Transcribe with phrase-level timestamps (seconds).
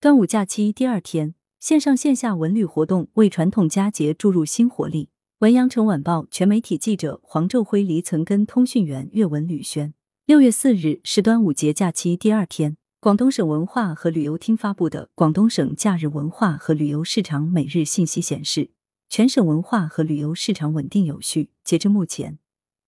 [0.00, 5.08] 端午假期第二天，线上线下文旅活动为传统佳节注入新活力。
[5.40, 9.92] 文阳城晚报全媒体记者黄昼辉、黎存根，通讯员岳文吕轩。
[10.24, 18.70] 六月四日是端午节假期第二天，广东省文化和旅游厅发布的《广东省假日文化和旅游市场每日信息》显示，
[19.08, 21.50] 全省文化和旅游市场稳定有序。
[21.64, 22.38] 截至目前，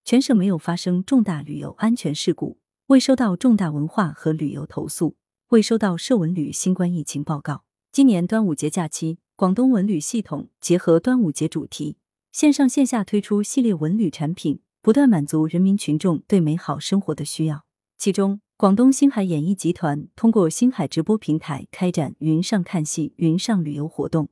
[0.04, 5.16] 全省没有发生重大旅游安全事故，未收到重大文化和旅游投诉。
[5.50, 7.64] 未收到涉文旅新冠疫情报告。
[7.90, 11.96] 今年端午节假期，广东文旅系统结合端午节主题，
[12.30, 17.64] 线上线下推出系列文旅产品，不断满足人民群众对美好生活的需要。
[17.98, 24.28] 其中，广东星海演艺集团通过星海直播平台开展“云上看戏，云上旅游”活动，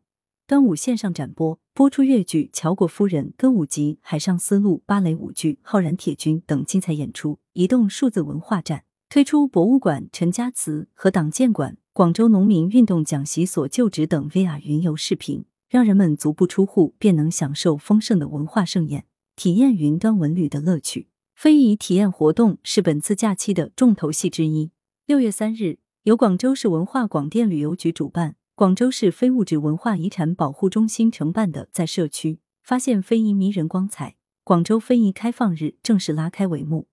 [0.47, 7.41] 端午线上展播，播出粤剧《乔国夫人》歌舞集《海上丝路》芭蕾舞剧《浩然铁军》等精彩演出。
[7.55, 8.85] 移动数字文化站。
[9.11, 21.09] 推出博物馆、陈家祠和党建馆、广州农民运动讲习所旧址等 VR 云游视频，让人们足不出户便能享受丰盛的文化盛宴，体验云端文旅的乐趣。
[21.35, 24.73] 非遗体验活动是本次假期的重头戏之一。
[25.07, 36.89] 六月三日，由广州市文化广电旅游局主办，广州市非物质文化遗产保护中心承办的“在社区发现非遗迷人光彩”广州非遗开放日正式拉开帷幕。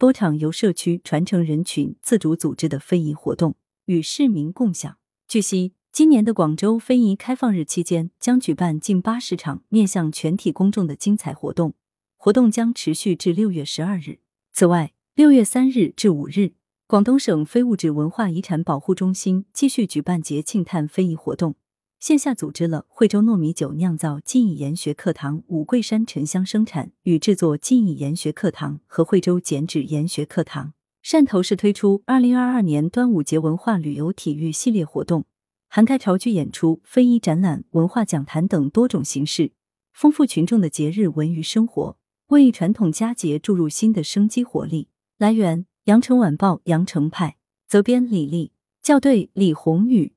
[0.00, 4.96] 多场由社区传承人群自主组织的非遗活动与市民共享。
[5.28, 11.74] 据悉，今年的广州非遗开放日期间将举办近八十场面向全体公众的精彩活动，
[12.16, 14.20] 活动将持续至六月十二日。
[14.54, 16.54] 此外，六月三日至五日，
[16.86, 21.56] 广东省非物质文化遗产保护中心继续举办节庆探非遗活动。
[22.00, 30.72] 线下组织了惠州糯米酒酿造技艺研学课堂、五桂山沉香生产与制作技艺研学课堂和惠州剪纸研学课堂。
[31.04, 35.26] 汕头市推出二零二二年端午节文化旅游体育系列活动，
[35.68, 39.52] 涵盖潮剧演出、非遗展览、文化讲坛等多种形式，
[39.92, 44.88] 丰富群众的节日文娱生活，为传统佳节注入新的生机活力。
[45.18, 47.36] 来源：羊城晚报羊城派，
[47.68, 48.52] 责编李丽，
[48.82, 50.14] 校对李红宇。